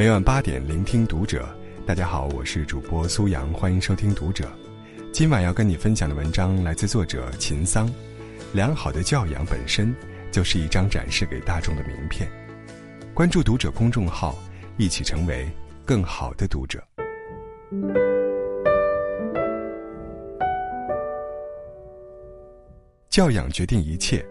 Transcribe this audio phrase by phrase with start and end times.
[0.00, 1.46] 每晚八点，聆听读者。
[1.84, 4.46] 大家好，我是主播苏阳，欢迎收听《读者》。
[5.12, 7.86] 今晚要跟你分享的文章来自作者秦桑。
[8.54, 9.94] 良好的教养本身
[10.32, 12.26] 就是一张展示给大众的名片。
[13.12, 14.38] 关注《读者》公众号，
[14.78, 15.46] 一起成为
[15.84, 16.82] 更好的读者。
[23.10, 24.24] 教养决定一切。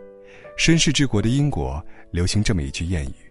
[0.58, 1.80] 绅士治国的英国
[2.10, 3.29] 流行这么一句谚语。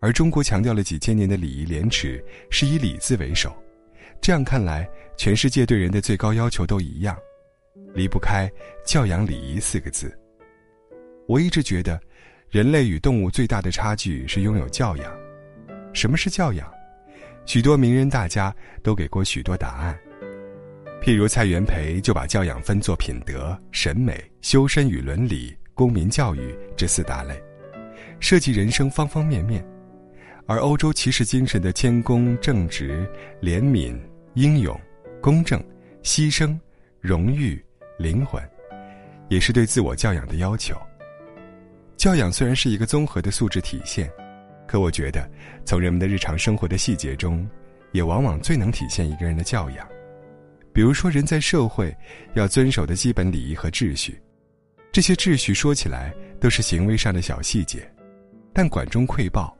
[0.00, 3.54] 而中国强调了几千年的礼仪廉耻，是以礼字为首。
[4.20, 7.16] 这样看来，全世界对人的最高要求都一样，
[7.94, 8.50] 离不开
[8.84, 10.16] 教养礼仪四个字。
[11.26, 12.00] 我一直觉得，
[12.50, 15.12] 人类与动物最大的差距是拥有教养。
[15.92, 16.70] 什么是教养？
[17.46, 19.98] 许多名人大家都给过许多答案。
[21.00, 27.40] 譬如蔡元培就把教养分作品德、审美、修身与伦理、公民教育这四大类，
[28.18, 29.64] 涉及人生方方面面。
[30.46, 33.04] 而欧洲骑士精神的谦恭、正直、
[33.42, 33.98] 怜悯、
[34.34, 34.78] 英勇、
[35.20, 35.62] 公正、
[36.02, 36.56] 牺牲、
[37.00, 37.62] 荣誉、
[37.98, 38.40] 灵魂，
[39.28, 40.76] 也是对自我教养的要求。
[41.96, 44.08] 教养虽然是一个综合的素质体现，
[44.68, 45.28] 可我觉得，
[45.64, 47.48] 从人们的日常生活的细节中，
[47.90, 49.88] 也往往最能体现一个人的教养。
[50.72, 51.92] 比如说，人在社会
[52.34, 54.20] 要遵守的基本礼仪和秩序，
[54.92, 57.90] 这些秩序说起来都是行为上的小细节，
[58.52, 59.56] 但管中窥豹。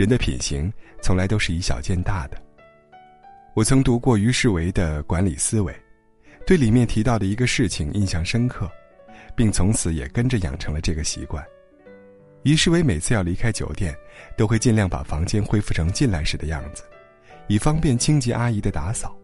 [0.00, 2.42] 人的品行从来都是以小见大的。
[3.52, 5.70] 我曾读过于世维的《管理思维》，
[6.46, 8.66] 对里面提到的一个事情印象深刻，
[9.36, 11.44] 并从此也跟着养成了这个习惯。
[12.44, 13.94] 于世维每次要离开酒店，
[14.38, 16.82] 都会尽量把房间恢复成进来时的样子，
[17.46, 19.14] 以方便清洁阿姨的打扫。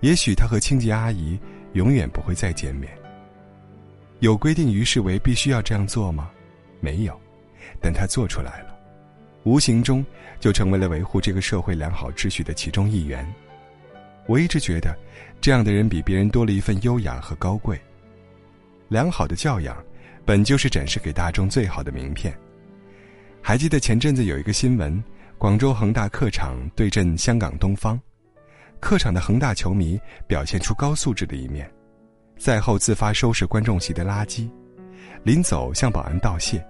[0.00, 1.38] 也许他和清洁阿姨
[1.74, 2.90] 永远不会再见面。
[4.20, 6.30] 有规定于世维必须要这样做吗？
[6.80, 7.20] 没有，
[7.78, 8.71] 但他做出来了。
[9.44, 10.04] 无形中
[10.38, 13.26] 就成为了维护这个社会良好秩序的其中一员。
[14.26, 14.96] 我一直觉得，
[15.40, 17.80] 这样的人比别人多了一份优雅和高贵。
[18.88, 19.76] 良好的教养，
[20.24, 22.32] 本就是展示给大众最好的名片。
[23.40, 25.02] 还记得前阵子有一个新闻，
[25.38, 28.00] 广州恒大客场对阵香港东方，
[28.78, 31.68] 客场的恒大球迷表现出高素质的一面，
[32.36, 34.48] 赛后自发收拾观众席的垃圾，
[35.24, 36.64] 临走向保安道谢。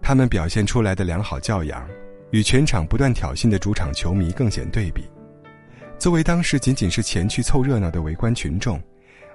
[0.00, 1.86] 他们表现出来的良好教养，
[2.30, 5.04] 与全场不断挑衅的主场球迷更显对比。
[5.98, 8.80] 作为当时仅仅是前去凑热闹的围观群众，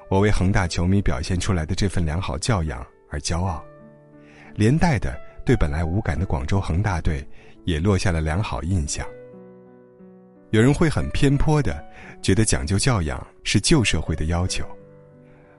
[0.09, 3.63] 我为恒大球迷表现出来的这份良好教养而骄傲，
[4.55, 5.13] 连带的
[5.45, 7.27] 对本来无感的广州恒大队
[7.65, 9.05] 也落下了良好印象。
[10.51, 11.83] 有人会很偏颇的
[12.21, 14.65] 觉得讲究教养是旧社会的要求，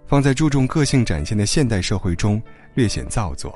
[0.06, 2.41] 放在注重个性展现的现代社会中
[2.75, 3.54] 略显造作。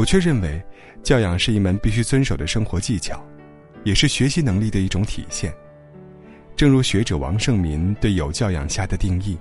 [0.00, 0.58] 我却认为，
[1.02, 3.22] 教养是一门必须遵守的生活技巧，
[3.84, 5.52] 也是学习能力的一种体现。
[6.56, 9.36] 正如学者王胜民对有教养下的定义：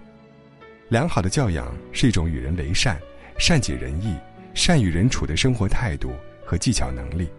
[0.90, 3.00] 良好的教养是一种与人为善、
[3.38, 4.14] 善解人意、
[4.54, 6.12] 善与人处的生活态度
[6.46, 7.30] 和技巧能力。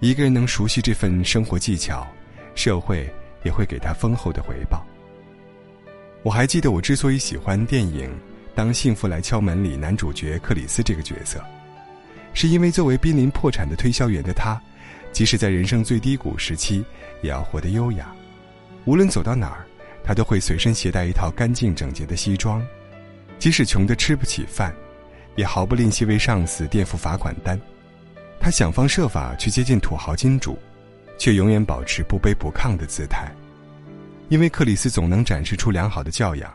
[0.00, 2.06] 一个人能熟悉这份生活技巧，
[2.54, 3.06] 社会
[3.42, 4.82] 也会给他丰厚的回报。
[6.22, 8.08] 我还记得，我之所以喜欢电影
[8.54, 11.44] 《当幸福来敲门》里男主角克里斯这个角色。
[12.36, 14.60] 是因为作为濒临破产的推销员的他，
[15.10, 16.84] 即使在人生最低谷时期，
[17.22, 18.14] 也要活得优雅。
[18.84, 19.64] 无论走到哪儿，
[20.04, 22.62] 他都会随身携带一套干净整洁的西装。
[23.38, 24.74] 即使穷得吃不起饭，
[25.34, 27.58] 也毫不吝惜为上司垫付罚款单。
[28.38, 30.58] 他想方设法去接近土豪金主，
[31.16, 33.32] 却永远保持不卑不亢的姿态。
[34.28, 36.52] 因为克里斯总能展示出良好的教养，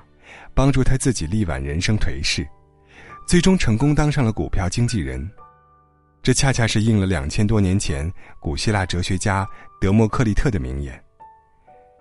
[0.54, 2.48] 帮助他自己力挽人生颓势，
[3.28, 5.28] 最终成功当上了股票经纪人。
[6.24, 9.48] 这恰恰是应了两千多年前古希腊哲学家
[9.80, 11.04] 德谟克利特的名言：“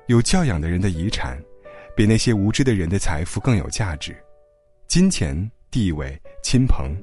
[0.08, 1.42] 有教养的人的遗产，
[1.97, 4.14] 比那些无知的人的财富更有价值。
[4.86, 6.94] 金钱、地位、亲朋，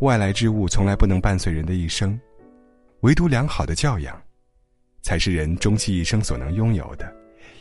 [0.00, 2.18] 外来之物从来不能伴随人的一生，
[3.00, 4.22] 唯独良好的教养，
[5.02, 7.12] 才是人终其一生所能拥有的，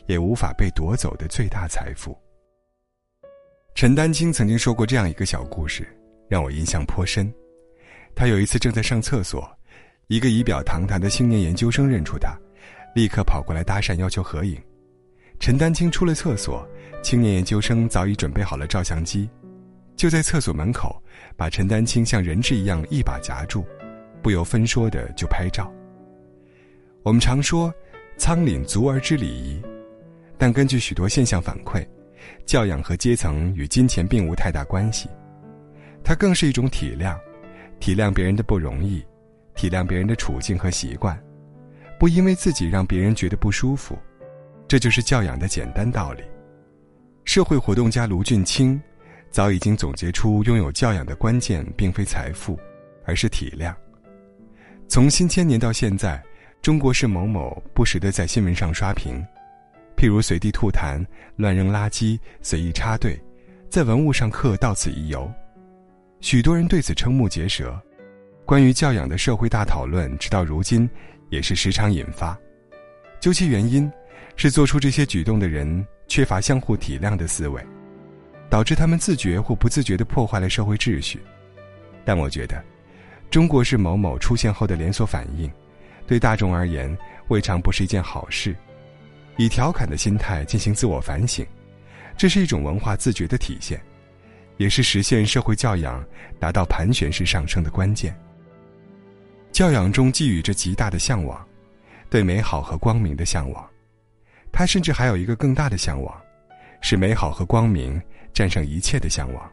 [0.06, 2.16] 也无法被夺走的最大财富。”
[3.74, 5.88] 陈丹青曾经说过这样一个小故事，
[6.30, 7.34] 让我印象颇深。
[8.16, 9.50] 他有一次正在上厕所，
[10.08, 12.38] 一个仪表堂堂的青年研究生认出他，
[12.96, 14.58] 立刻跑过来搭讪，要求合影。
[15.40, 16.66] 陈丹青出了厕所，
[17.02, 19.30] 青年研究生早已准备好了照相机，
[19.96, 21.02] 就在厕所门口，
[21.36, 23.66] 把陈丹青像人质一样一把夹住，
[24.22, 25.70] 不由分说的就拍照。
[27.02, 27.74] 我们常说
[28.16, 29.62] “仓廪足而知礼仪”，
[30.38, 31.86] 但根据许多现象反馈，
[32.46, 35.10] 教养和阶层与金钱并无太大关系，
[36.04, 37.18] 它更是一种体谅。
[37.84, 39.04] 体谅别人的不容易，
[39.56, 41.22] 体谅别人的处境和习惯，
[42.00, 44.00] 不因为自己让别人觉得不舒服，
[44.70, 46.24] 这就是教养的简单道理。
[47.26, 48.82] 社会活动家卢俊清，
[49.30, 52.58] 早已经总结出拥有教养的关键，并非财富，
[53.04, 53.76] 而是体谅。
[54.88, 56.24] 从新千年到现在，
[56.62, 59.22] 中国式某某不时的在新闻上刷屏，
[59.98, 63.22] 譬如随地吐痰、乱扔垃圾、随意插队，
[63.70, 65.30] 在文物上刻“到此一游”，
[66.24, 67.78] 许多人对此瞠目结舌。
[68.46, 70.90] 关于教养的社会大讨论，直到如今
[71.30, 72.40] 也是时常引发。
[73.20, 73.92] 究其原因，
[74.38, 77.62] 是做出这些举动的人缺乏相互体谅的思维，
[78.50, 81.20] 导致他们自觉或不自觉地破坏了社会秩序。
[82.06, 82.64] 但我觉得，
[83.30, 85.52] 中国式某某出现后的连锁反应，
[86.08, 86.98] 对大众而言
[87.28, 88.56] 未尝不是一件好事。
[89.36, 91.46] 以调侃的心态进行自我反省，
[92.16, 93.78] 这是一种文化自觉的体现，
[94.58, 96.04] 也是实现社会教养
[96.40, 98.18] 达到盘旋式上升的关键。
[99.52, 101.46] 教养中寄予着极大的向往，
[102.10, 103.70] 对美好和光明的向往。
[104.52, 106.16] 他甚至还有一个更大的向往，
[106.82, 108.02] 是美好和光明
[108.34, 109.52] 战胜一切的向往。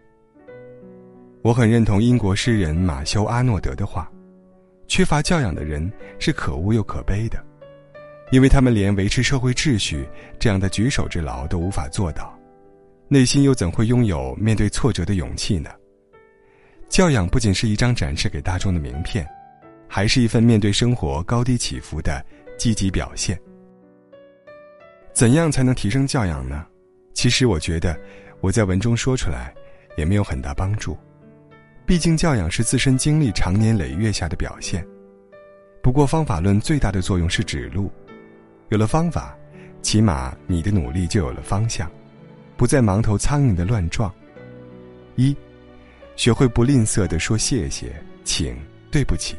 [1.42, 4.10] 我很认同英国诗人马修·阿诺德的话：
[4.88, 7.42] 缺乏教养的人是可恶又可悲的，
[8.30, 10.08] 因为他们连维持社会秩序
[10.38, 12.38] 这样的举手之劳都无法做到，
[13.12, 15.68] 内心又怎会拥有面对挫折的勇气呢？
[16.88, 19.26] 教养不仅是一张展示给大众的名片。
[19.92, 22.24] 还是一份面对生活高低起伏的
[22.56, 23.36] 积极表现。
[25.12, 26.64] 怎样才能提升教养呢？
[27.12, 27.98] 其实我觉得，
[28.40, 29.52] 我在文中说出来，
[29.96, 30.96] 也没有很大帮助。
[31.84, 34.86] 毕竟教养是自身经历长年累月下的表现。
[35.82, 37.90] 不过方法论最大的作用是指路，
[38.68, 39.36] 有了方法，
[39.82, 41.90] 起码你的努力就有了方向，
[42.60, 44.14] 不再盲头苍蝇的乱撞。
[45.16, 45.34] 一，
[46.14, 47.90] 学会不吝啬的说谢谢、
[48.22, 48.54] 请、
[48.90, 49.34] 对不起。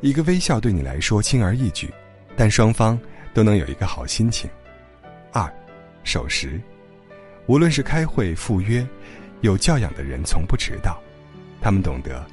[0.00, 1.92] 一个微笑对你来说轻而易举，
[2.38, 2.98] 但双方
[3.34, 4.48] 都能有一个好心情。
[5.34, 5.52] 二，
[6.02, 6.58] 守时，
[7.44, 8.88] 无论是开会、赴约，
[9.42, 10.98] 有教养的人从不迟到，
[11.60, 12.24] 他们懂得，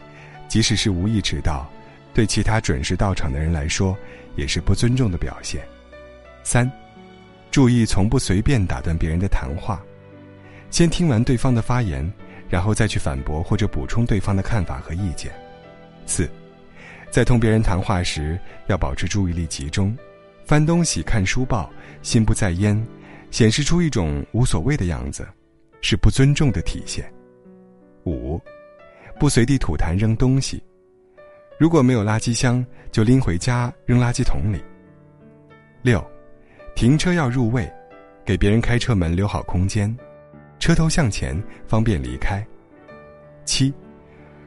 [0.47, 1.69] 即使是无意迟到，
[2.13, 3.93] 对其他准时到场的人来说，
[4.37, 5.61] 也是不尊重的表现。
[6.45, 6.71] 三，
[7.51, 9.83] 注意从不随便打断别人的谈话，
[10.69, 12.11] 先听完对方的发言，
[12.49, 15.31] 然后再去反驳或者补充对方的看法和意见。
[16.05, 16.29] 四。
[17.09, 18.37] 在同别人谈话时，
[18.67, 19.97] 要保持注意力集中，
[20.43, 21.71] 翻东西、看书报，
[22.01, 22.85] 心不在焉，
[23.31, 25.25] 显示出一种无所谓的样子，
[25.81, 27.09] 是不尊重的体现。
[28.03, 28.39] 五，
[29.17, 30.61] 不随地吐痰扔东西，
[31.57, 34.61] 如果没有垃圾箱，就拎回家扔垃圾桶里。
[35.81, 36.05] 六，
[36.75, 37.71] 停车要入位，
[38.25, 39.97] 给别人开车门留好空间，
[40.67, 42.45] 车头向前，方便离开。
[43.45, 43.73] 七，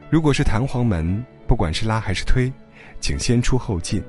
[0.07, 1.25] 如果是弹簧门。
[1.47, 2.53] 不管是拉还是推，
[2.99, 4.03] 请先出后进。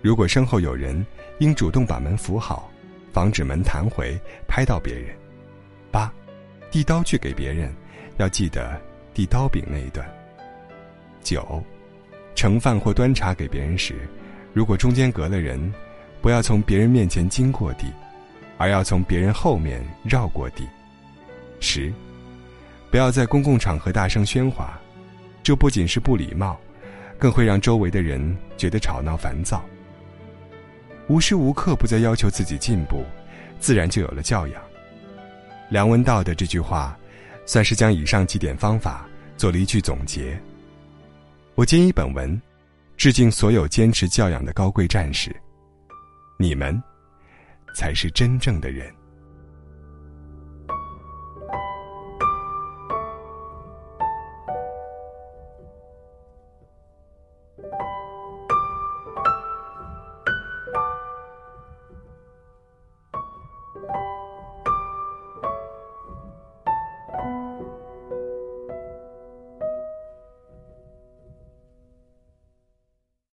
[0.00, 1.04] 如果身后有人，
[1.40, 2.70] 应主动把门扶好，
[3.12, 4.16] 防止门弹回
[4.46, 5.12] 拍到别人。
[5.90, 6.10] 八，
[6.70, 7.74] 递刀具给别人，
[8.18, 8.80] 要记得
[9.12, 10.08] 递刀柄那一段。
[11.20, 11.60] 九，
[12.36, 14.08] 盛饭或端茶给别人时，
[14.54, 15.60] 如果中间隔了人，
[16.22, 17.88] 不要从别人面前经过递，
[18.56, 20.64] 而要从别人后面绕过递。
[21.60, 21.92] 十，
[22.90, 24.76] 不要在公共场合大声喧哗，
[25.42, 26.58] 这不仅是不礼貌。
[27.18, 29.62] 更会让周围的人觉得吵闹烦躁。
[31.06, 33.04] 无时无刻不在要求自己进步，
[33.58, 34.62] 自然就有了教养。
[35.68, 36.98] 梁文道的这句话，
[37.44, 40.40] 算是将以上几点方法做了一句总结。
[41.56, 42.40] 我谨以本文，
[42.96, 45.30] 致敬所有坚持教养的高贵战士。
[46.38, 46.82] 你们，
[47.74, 48.90] 才是真正的人。